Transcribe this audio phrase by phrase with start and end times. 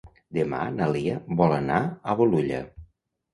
[0.35, 2.65] Demà na Lia vol anar a Bolulla.